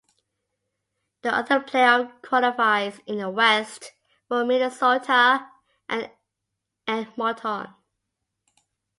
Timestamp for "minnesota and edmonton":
4.43-7.67